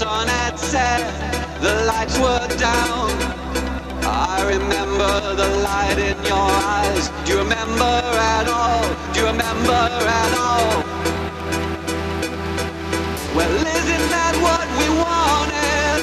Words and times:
sun 0.00 0.28
had 0.28 0.58
set, 0.58 1.02
the 1.60 1.74
lights 1.84 2.16
were 2.18 2.48
down. 2.56 3.10
I 4.00 4.40
remember 4.48 5.12
the 5.36 5.48
light 5.60 5.98
in 5.98 6.16
your 6.24 6.48
eyes. 6.72 7.10
Do 7.26 7.32
you 7.32 7.38
remember 7.44 7.92
at 8.32 8.48
all? 8.48 8.80
Do 9.12 9.20
you 9.20 9.26
remember 9.26 9.82
at 10.22 10.32
all? 10.46 10.72
Well, 13.36 13.54
isn't 13.80 14.06
that 14.16 14.34
what 14.46 14.66
we 14.80 14.88
wanted? 15.04 16.00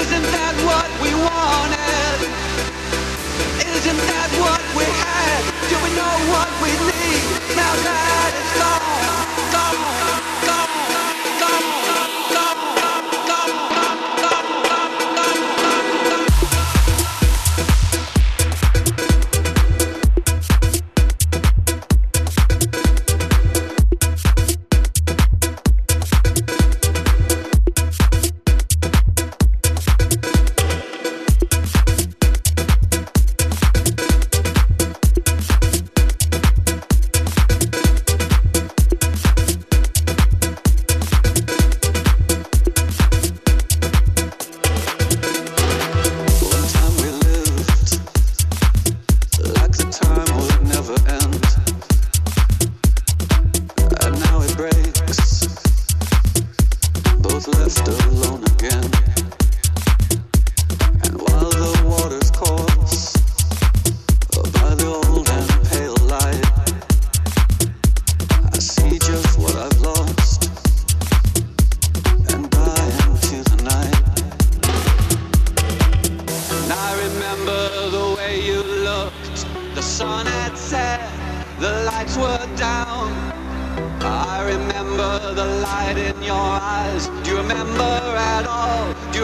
Isn't 0.00 0.26
that 0.34 0.54
what 0.66 0.90
we 1.04 1.10
wanted? 1.30 2.18
Isn't 3.62 4.02
that 4.10 4.30
what 4.42 4.64
we 4.74 4.86
had? 5.06 5.40
Do 5.70 5.76
we 5.86 5.90
know 6.00 6.14
what 6.34 6.50
we 6.58 6.70
need? 6.90 7.22
Now 7.54 7.74
that 7.86 8.30
it's 8.40 8.54
gone, 8.58 9.30
gone, 9.54 10.09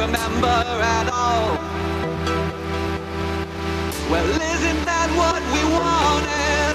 remember 0.07 0.47
at 0.47 1.09
all? 1.13 1.59
Well, 4.11 4.29
isn't 4.55 4.83
that 4.87 5.09
what 5.19 5.43
we 5.55 5.63
wanted? 5.67 6.75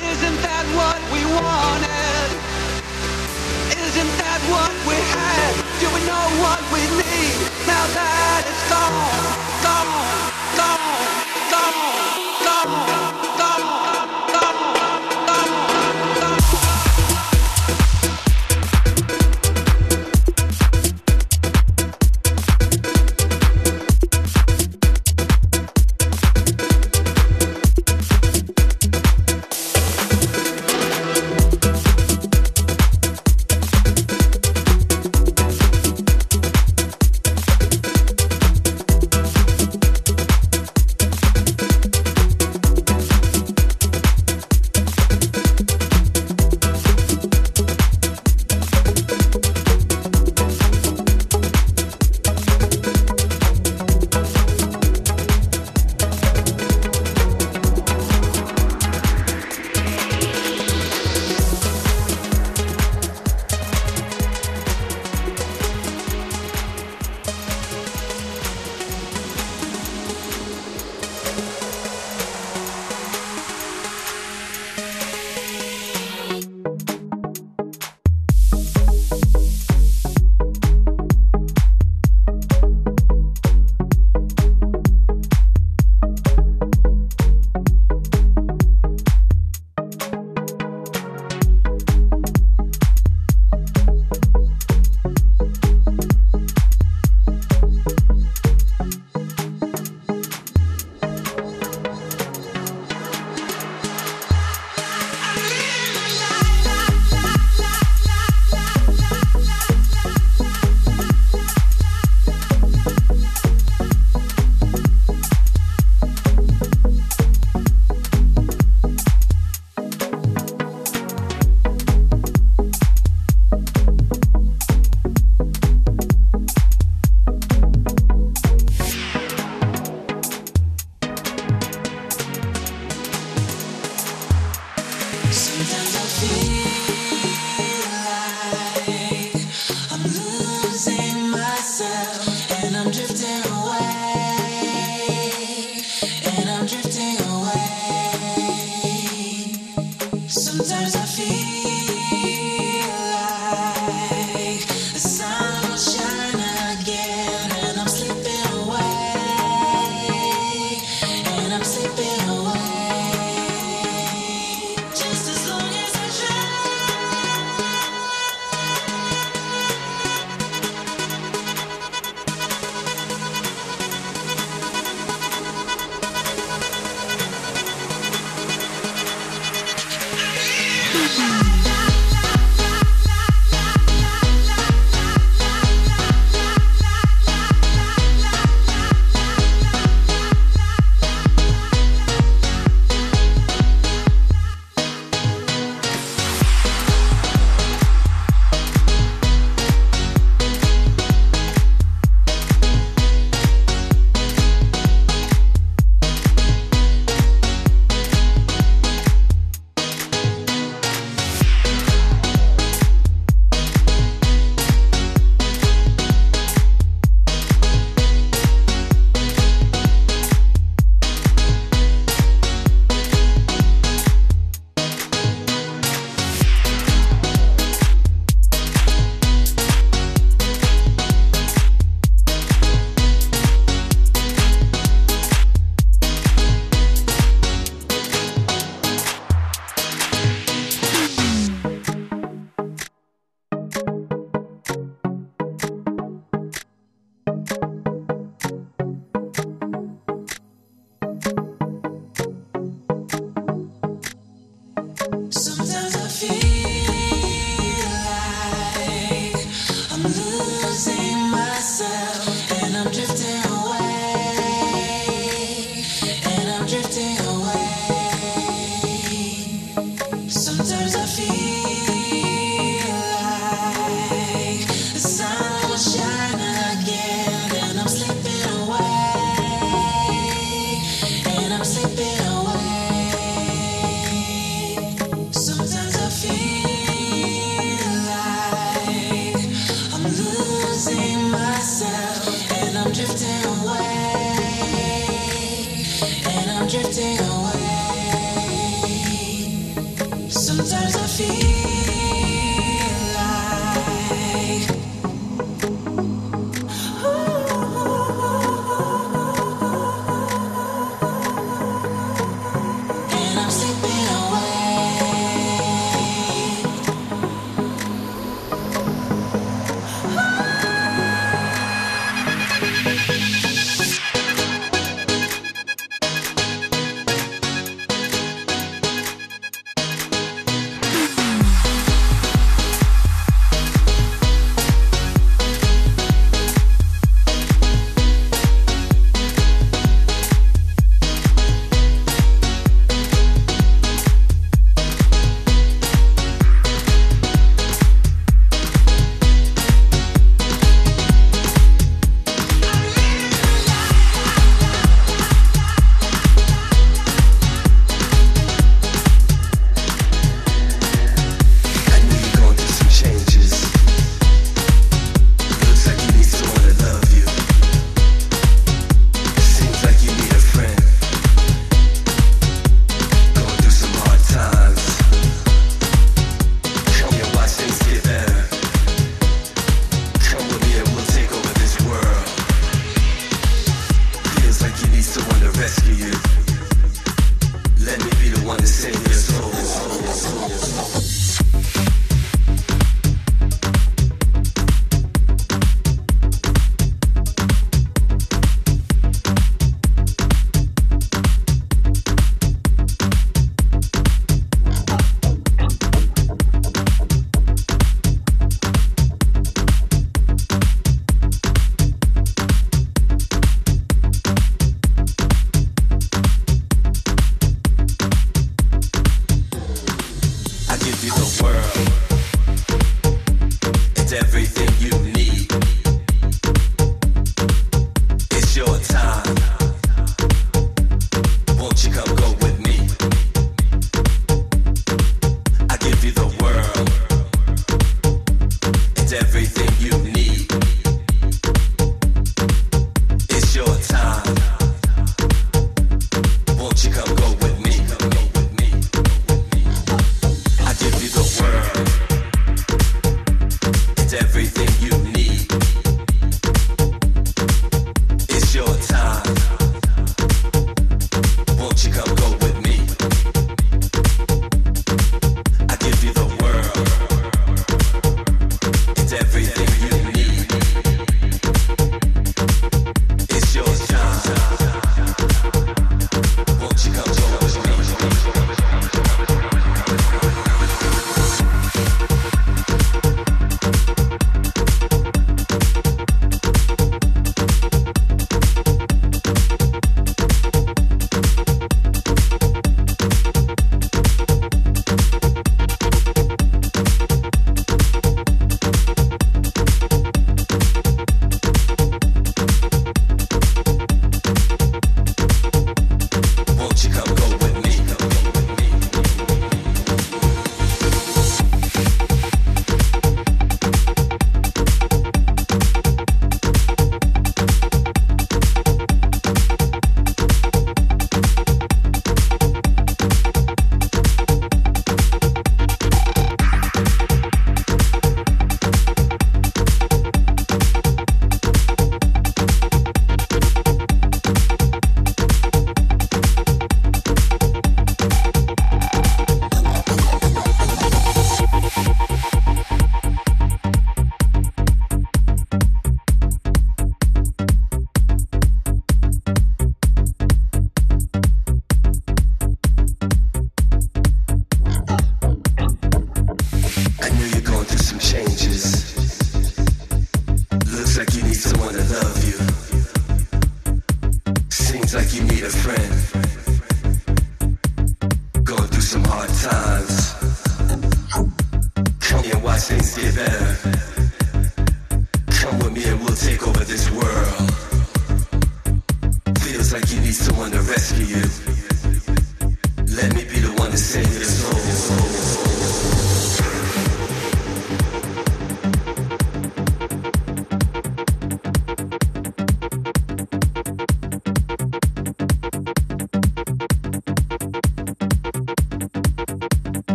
Isn't 0.00 0.38
that 0.48 0.64
what 0.72 1.00
we 1.12 1.20
wanted? 1.36 2.28
Isn't 3.76 4.12
that 4.24 4.40
what 4.48 4.72
we 4.88 4.96
had? 5.16 5.52
Do 5.80 5.86
we 5.92 6.00
know 6.08 6.26
what 6.40 6.60
we 6.72 6.80
need? 6.96 7.36
Now 7.68 7.84
that 7.98 8.40
it's 8.48 8.64
gone, 8.72 8.96
gone, 9.60 9.92
gone, 10.56 10.84
gone, 11.52 11.80
gone, 12.40 13.11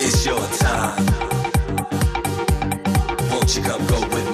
It's 0.00 0.26
your 0.26 0.46
time. 0.58 1.06
Won't 3.30 3.56
you 3.56 3.62
come 3.62 3.86
go 3.86 4.00
with 4.08 4.28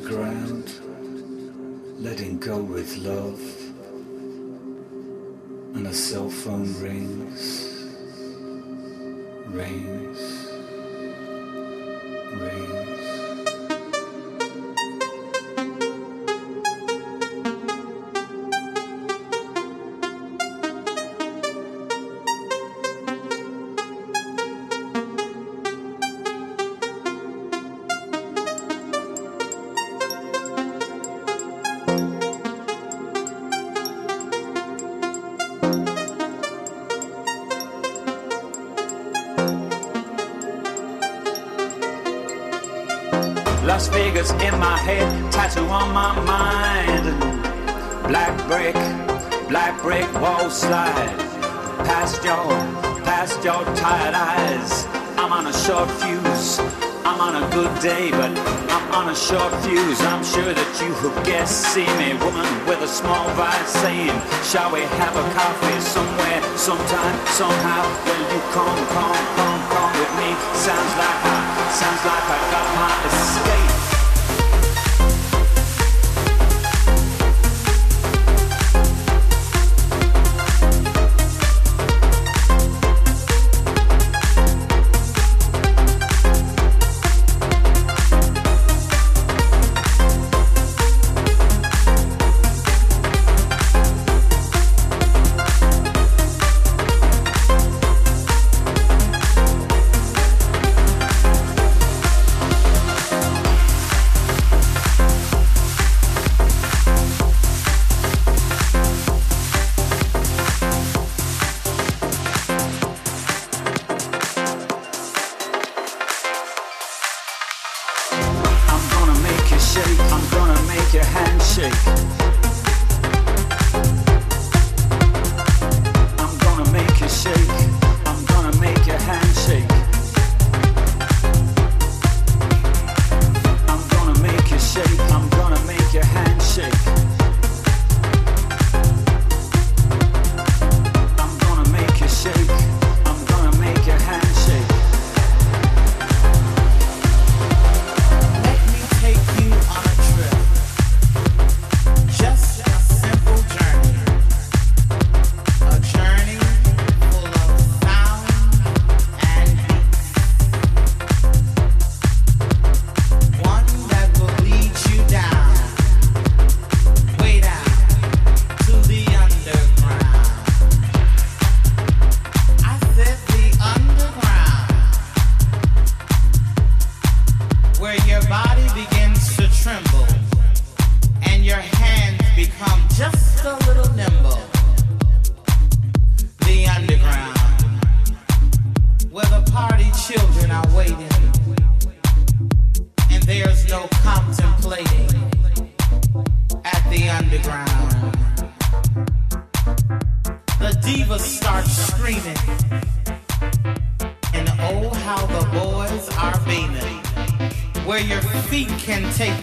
ground, 0.00 0.72
letting 1.98 2.38
go 2.38 2.58
with 2.58 2.96
love. 2.98 3.40
And 5.74 5.86
a 5.86 5.94
cell 5.94 6.28
phone 6.28 6.72
rings, 6.80 7.88
rings, 9.48 10.48
rings. 12.40 12.69
Vegas 44.20 44.32
in 44.42 44.58
my 44.60 44.76
head, 44.76 45.32
tattoo 45.32 45.64
on 45.64 45.94
my 45.94 46.12
mind. 46.24 47.06
Black 48.06 48.36
brick, 48.46 48.74
black 49.48 49.80
brick 49.80 50.06
wall 50.20 50.50
slide. 50.50 51.16
Past 51.88 52.22
your, 52.22 52.44
past 53.04 53.42
your 53.42 53.64
tired 53.76 54.14
eyes. 54.14 54.86
I'm 55.16 55.32
on 55.32 55.46
a 55.46 55.52
short 55.52 55.90
fuse. 56.02 56.58
I'm 57.04 57.20
on 57.20 57.42
a 57.42 57.46
good 57.54 57.72
day, 57.80 58.10
but 58.10 58.30
I'm 58.68 58.92
on 58.92 59.08
a 59.08 59.16
short 59.16 59.52
fuse. 59.64 60.00
I'm 60.02 60.22
sure 60.22 60.52
that 60.52 60.70
you 60.82 60.92
who 61.00 61.08
guess 61.24 61.50
see 61.72 61.88
me, 61.96 62.12
woman 62.20 62.48
with 62.66 62.82
a 62.82 62.88
small 62.88 63.26
vice, 63.40 63.72
saying, 63.80 64.16
Shall 64.44 64.70
we 64.72 64.82
have 65.00 65.16
a 65.16 65.24
coffee 65.32 65.80
somewhere, 65.80 66.42
sometime, 66.58 67.16
somehow? 67.32 67.82
Will 68.04 68.24
you 68.36 68.42
come, 68.52 68.80
come, 68.92 69.22
come, 69.38 69.62
come 69.72 69.92
with 69.96 70.12
me? 70.20 70.28
Sounds 70.52 70.92
like 71.00 71.20
I, 71.24 71.40
sounds 71.72 72.02
like 72.04 72.26
I 72.28 72.40
got 72.52 72.66
my 72.76 72.92
escape. 73.08 73.69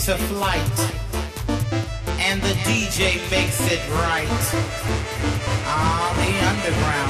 Can 0.08 0.18
take 0.18 0.28
to 0.28 0.34
flight 0.34 0.80
and 2.20 2.42
the 2.42 2.54
DJ 2.64 3.20
makes 3.30 3.60
it 3.72 3.80
right. 3.90 4.28
Ah, 5.70 6.14
the 6.16 6.32
underground, 6.48 7.07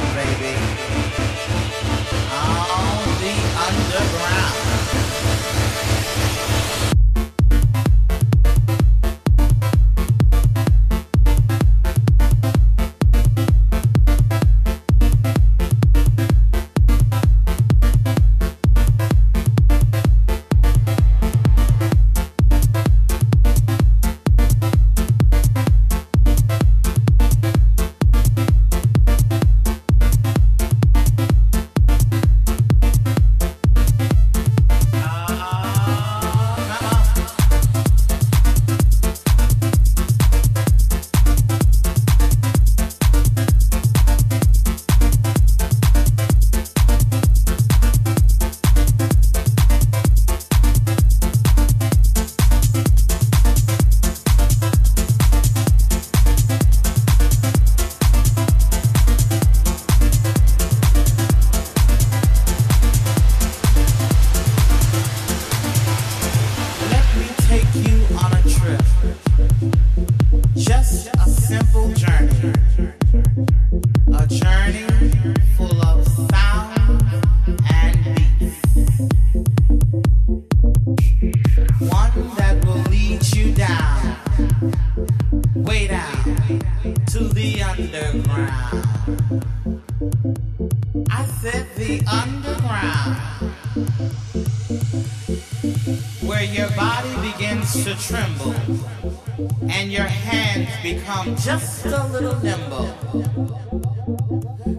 become 101.17 101.35
just 101.37 101.85
a 101.85 102.07
little 102.07 102.37
nimble. 102.41 102.87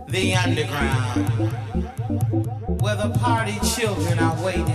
The 0.09 0.35
underground, 0.35 1.29
where 2.81 2.97
the 2.97 3.11
party 3.19 3.59
children 3.75 4.19
are 4.19 4.45
waiting 4.45 4.67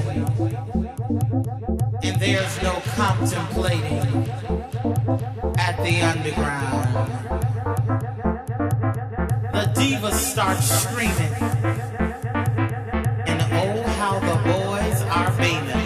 and 2.03 2.19
there's 2.19 2.61
no 2.61 2.81
contemplating 2.95 4.27
at 5.57 5.77
the 5.83 6.01
underground. 6.01 6.93
The 9.53 9.71
divas 9.79 10.13
start 10.13 10.57
screaming, 10.57 11.33
and 13.27 13.41
oh, 13.53 13.83
how 13.99 14.19
the 14.19 14.37
boys 14.51 15.01
are 15.03 15.31
beaming 15.37 15.83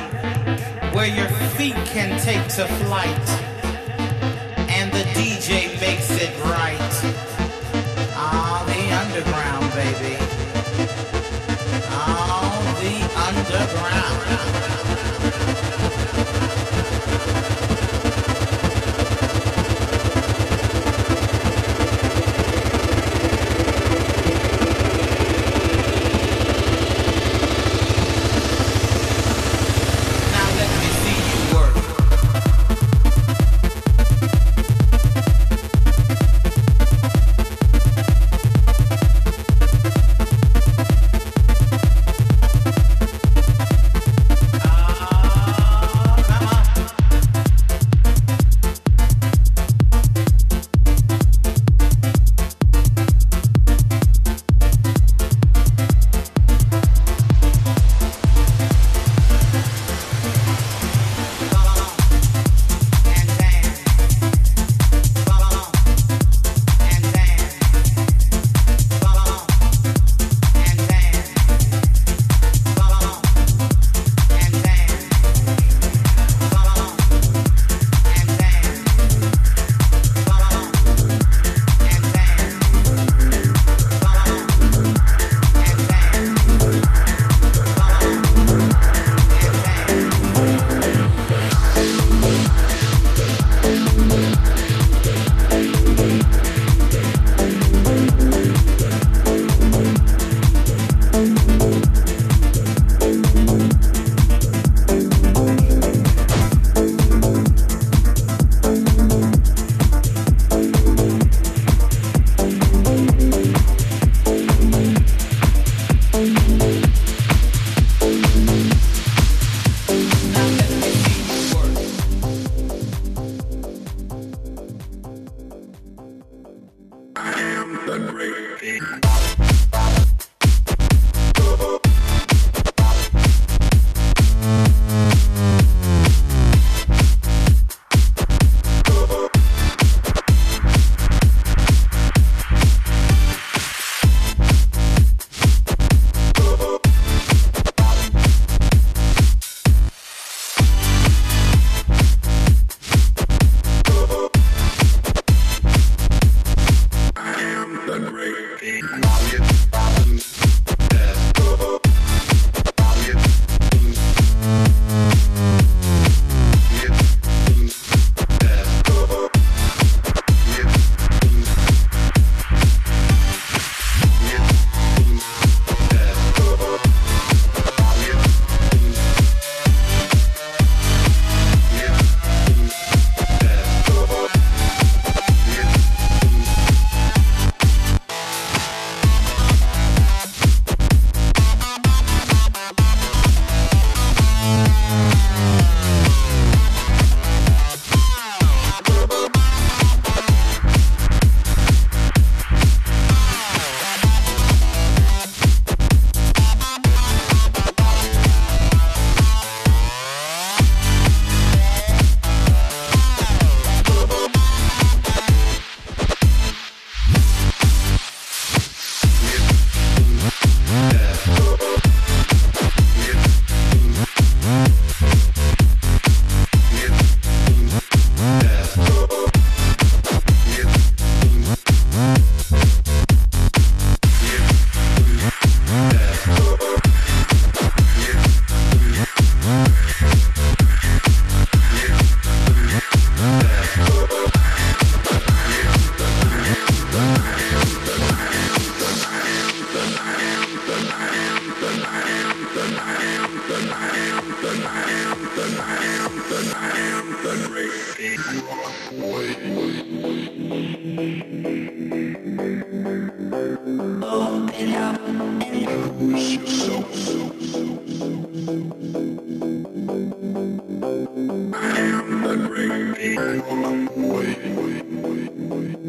where 0.93 1.07
your 1.07 1.27
feet 1.57 1.75
can 1.85 2.19
take 2.21 2.47
to 2.47 2.65
flight 2.65 3.46
underground. 14.29 14.57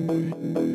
You. 0.09 0.68